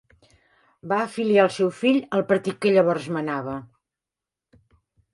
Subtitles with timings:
[0.93, 3.57] Va afiliar el seu fill al partit que llavors manava.